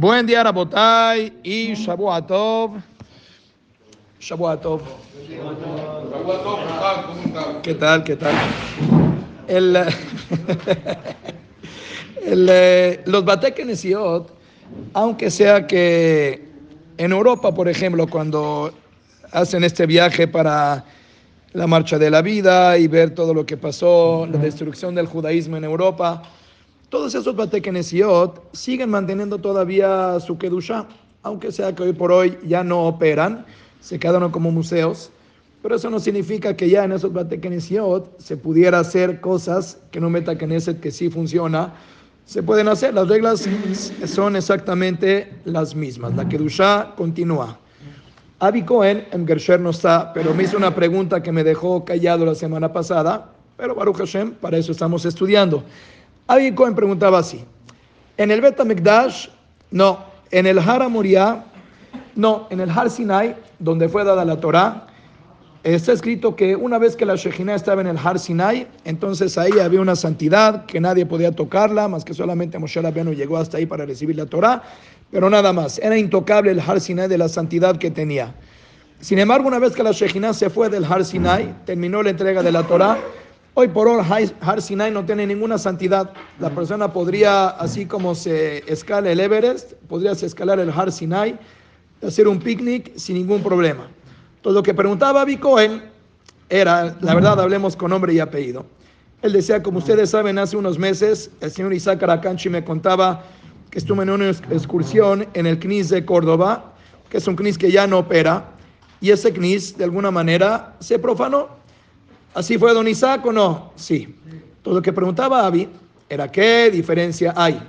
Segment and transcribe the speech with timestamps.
[0.00, 2.76] Buen día, Rabotay y Shabuatov.
[4.20, 4.80] Shabuatov.
[7.64, 8.04] ¿Qué tal?
[8.04, 8.32] ¿Qué tal?
[9.48, 9.76] El,
[12.24, 14.30] el, los Batekenesiot,
[14.94, 16.46] aunque sea que
[16.96, 18.72] en Europa, por ejemplo, cuando
[19.32, 20.84] hacen este viaje para
[21.54, 25.56] la marcha de la vida y ver todo lo que pasó, la destrucción del judaísmo
[25.56, 26.22] en Europa,
[26.88, 30.86] todos esos Batekenesiot siguen manteniendo todavía su Kedusha,
[31.22, 33.44] aunque sea que hoy por hoy ya no operan,
[33.80, 35.10] se quedaron como museos,
[35.62, 40.08] pero eso no significa que ya en esos Batekenesiot se pudiera hacer cosas que no
[40.08, 41.74] Meta Knesset, que sí funciona,
[42.24, 43.48] se pueden hacer, las reglas
[44.06, 47.58] son exactamente las mismas, la Kedusha continúa.
[48.40, 52.24] Avi Cohen en Gersher no está, pero me hizo una pregunta que me dejó callado
[52.24, 55.64] la semana pasada, pero Baruch Hashem, para eso estamos estudiando.
[56.30, 57.42] Avi Cohen preguntaba así,
[58.18, 59.28] en el Bet Mikdash,
[59.70, 61.42] no, en el Har Moriah,
[62.16, 64.88] no, en el Har Sinai, donde fue dada la Torah,
[65.62, 69.58] está escrito que una vez que la Shekhinah estaba en el Har Sinai, entonces ahí
[69.58, 73.64] había una santidad que nadie podía tocarla, más que solamente Moshe Rabbeinu llegó hasta ahí
[73.64, 74.62] para recibir la Torah,
[75.10, 75.78] pero nada más.
[75.78, 78.34] Era intocable el Har Sinai de la santidad que tenía.
[79.00, 82.42] Sin embargo, una vez que la Shekhinah se fue del Har Sinai, terminó la entrega
[82.42, 82.98] de la Torah,
[83.60, 84.00] hoy por hoy
[84.40, 86.12] Har Sinai no tiene ninguna santidad.
[86.38, 91.36] La persona podría, así como se escala el Everest, podría escalar el Har Sinai,
[92.06, 93.88] hacer un picnic sin ningún problema.
[94.36, 95.82] Entonces lo que preguntaba Abi Cohen
[96.48, 98.64] era, la verdad, hablemos con nombre y apellido.
[99.22, 103.24] Él decía, como ustedes saben, hace unos meses el señor Isaac Aracanchi me contaba
[103.70, 106.74] que estuvo en una excursión en el CNIS de Córdoba,
[107.10, 108.50] que es un CNIS que ya no opera,
[109.00, 111.58] y ese CNIS de alguna manera se profanó.
[112.34, 113.72] ¿Así fue don Isaac o no?
[113.76, 114.14] Sí.
[114.62, 115.68] Todo lo que preguntaba Abi
[116.08, 117.60] era qué diferencia hay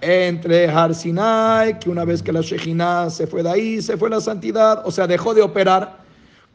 [0.00, 4.10] entre Har Sinai, que una vez que la Shejina se fue de ahí, se fue
[4.10, 5.98] la santidad, o sea, dejó de operar,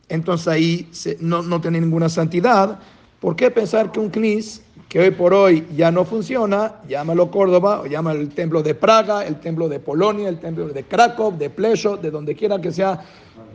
[0.10, 0.90] entonces ahí
[1.20, 2.80] no, no tiene ninguna santidad.
[3.20, 7.82] ¿Por qué pensar que un CNIS que hoy por hoy ya no funciona, llámalo Córdoba,
[7.82, 11.50] o llámalo el templo de Praga, el templo de Polonia, el templo de Krakow, de
[11.50, 13.04] Plesho, de donde quiera que sea,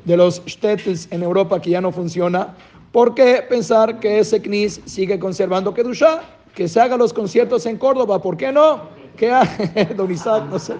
[0.05, 2.55] de los shtetls en Europa que ya no funciona,
[2.93, 6.23] ¿por qué pensar que ese CNIS sigue conservando Kedusha?
[6.55, 8.83] Que se hagan los conciertos en Córdoba, ¿por qué no?
[9.17, 10.45] ¿Qué hace Don Isaac?
[10.51, 10.75] No sé.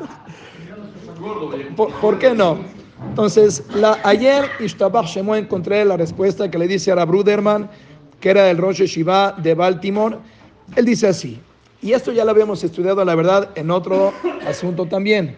[1.76, 2.59] ¿Por, ¿Por, qué no?
[3.09, 7.69] Entonces, la, ayer Ishtabach Shemo encontré la respuesta que le dice a Bruderman,
[8.20, 10.16] que era el Rosh Shiva de Baltimore.
[10.76, 11.41] Él dice así,
[11.82, 14.12] y esto ya lo habíamos estudiado, la verdad, en otro
[14.47, 15.34] asunto también.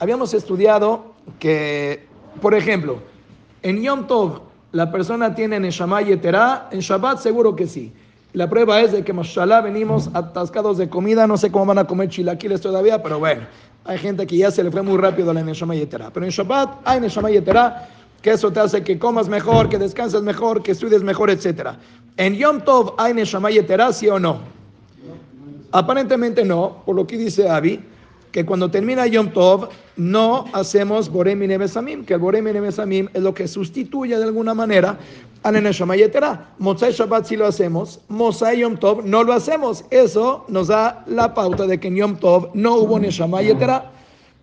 [0.00, 2.06] Habíamos estudiado que,
[2.40, 2.98] por ejemplo,
[3.62, 4.40] en Yom Tov
[4.74, 7.92] la persona tiene Neshama Yeterá, en Shabbat seguro que sí.
[8.32, 11.86] La prueba es de que, mashallah, venimos atascados de comida, no sé cómo van a
[11.86, 13.42] comer chilaquiles todavía, pero bueno,
[13.84, 16.10] hay gente que ya se le fue muy rápido la Neshama Yeterá.
[16.12, 17.88] Pero en Shabbat hay Neshama Yeterá,
[18.20, 21.68] que eso te hace que comas mejor, que descanses mejor, que estudies mejor, etc.
[22.16, 24.40] ¿En Yom Tov hay Neshama Yeterá, sí o no?
[25.70, 27.80] Aparentemente no, por lo que dice Abi,
[28.34, 33.08] que cuando termina Yom Tov no hacemos Borem y Nebesamim, que el Borem y Nebesamim
[33.14, 34.98] es lo que sustituye de alguna manera
[35.44, 36.48] a la Neshama Yetera.
[36.58, 39.84] Mosai Shabbat sí lo hacemos, Mosai Yom Tov no lo hacemos.
[39.92, 43.92] Eso nos da la pauta de que en Yom Tov no hubo Neshama Yetera.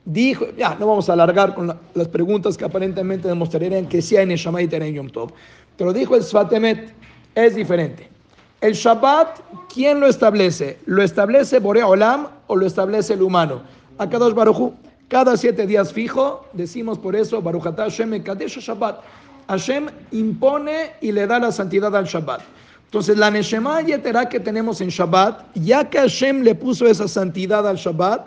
[0.06, 4.16] Dijo, ya, no vamos a alargar con la, las preguntas que aparentemente demostrarían que sí
[4.16, 5.34] hay Neshama Yetera en Yom Tov.
[5.75, 6.94] Pero dijo el Sfatemet,
[7.35, 8.08] es diferente.
[8.62, 9.41] El Shabbat,
[9.73, 10.79] ¿quién lo establece?
[10.85, 13.81] ¿Lo establece Borea Olam o lo establece el humano?
[13.97, 14.74] Dos Baruchu.
[15.12, 19.02] Cada siete días fijo, decimos por eso, Baruch Hashem Kadesh Shabbat.
[19.50, 22.41] Hashem impone y le da la santidad al Shabbat.
[22.85, 27.68] Entonces, la Neshama Yetera que tenemos en Shabbat, ya que Hashem le puso esa santidad
[27.68, 28.25] al Shabbat,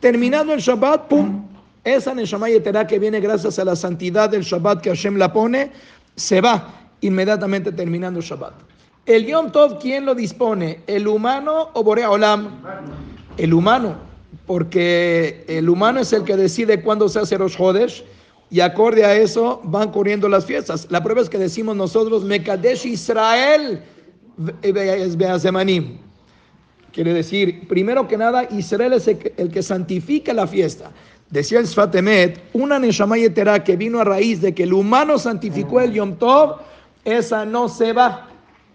[0.00, 1.46] terminando el Shabbat, pum,
[1.84, 5.70] esa Neshama Yetera que viene gracias a la santidad del Shabbat que Hashem la pone,
[6.16, 6.68] se va
[7.00, 8.52] inmediatamente terminando el Shabbat.
[9.06, 10.80] El Yom Tov, ¿quién lo dispone?
[10.86, 12.62] ¿El humano o Borea Olam?
[13.36, 13.96] El humano,
[14.46, 18.04] porque el humano es el que decide cuándo se hace los Hodesh
[18.50, 20.86] y acorde a eso van corriendo las fiestas.
[20.90, 23.82] La prueba es que decimos nosotros, Mekadesh Israel
[24.36, 25.98] Beazemanim.
[26.92, 30.92] Quiere decir, primero que nada, Israel es el que, santifica la fiesta.
[31.30, 35.80] Decía el Sfatemet, una Neshama Yetera que vino a raíz de que el humano santificó
[35.80, 36.58] el Yom Tov,
[37.04, 38.28] esa no se va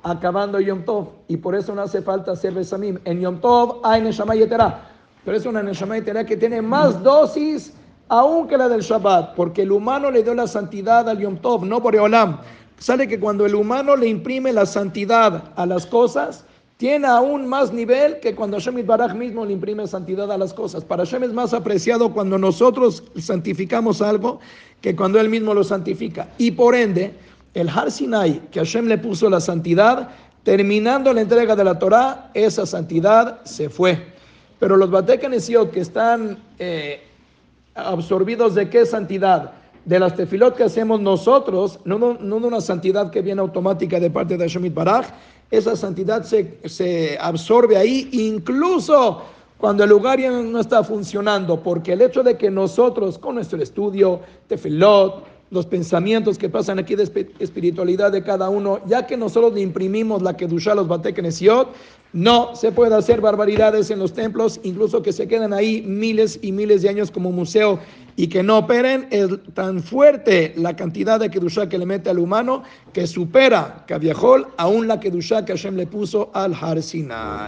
[0.04, 1.10] acabando Yom Tov.
[1.30, 3.00] Y por eso no hace falta hacer Besamim.
[3.06, 4.90] En Yom Tov hay Neshama Yetera.
[5.26, 7.74] Pero es una Neshama Yetera que tiene más dosis
[8.08, 9.36] aún que la del Shabbat.
[9.36, 12.40] Porque el humano le dio la santidad al Yom Tov, no por Olam.
[12.78, 16.46] Sale que cuando el humano le imprime la santidad a las cosas,
[16.78, 20.86] tiene aún más nivel que cuando Hashem Baraj mismo le imprime santidad a las cosas.
[20.86, 24.40] Para Hashem es más apreciado cuando nosotros santificamos algo
[24.80, 26.30] que cuando Él mismo lo santifica.
[26.38, 27.14] Y por ende,
[27.54, 30.10] el Har Sinai, que Hashem le puso la santidad,
[30.44, 34.18] terminando la entrega de la Torah, esa santidad se fue.
[34.60, 37.02] Pero los Batekanesiot que están eh,
[37.76, 39.52] absorbidos de qué santidad?
[39.86, 44.00] De las tefilot que hacemos nosotros, no, no, no de una santidad que viene automática
[44.00, 45.08] de parte de Hashem Baraj,
[45.50, 49.24] esa santidad se, se absorbe ahí, incluso
[49.58, 53.62] cuando el lugar ya no está funcionando, porque el hecho de que nosotros, con nuestro
[53.62, 57.04] estudio, tefilot, los pensamientos que pasan aquí de
[57.40, 61.74] espiritualidad de cada uno, ya que nosotros le imprimimos la Kedushá a los Batekenesiot,
[62.14, 66.52] no se puede hacer barbaridades en los templos, incluso que se queden ahí miles y
[66.52, 67.80] miles de años como museo
[68.16, 69.08] y que no operen.
[69.12, 72.64] Es tan fuerte la cantidad de Kedushá que le mete al humano
[72.94, 77.48] que supera Kaviahol aún la Kedushá que Hashem le puso al Har Sinai.